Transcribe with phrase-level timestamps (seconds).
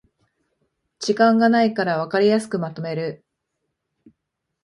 [0.97, 3.23] 時間がないからわかりやすくまとめる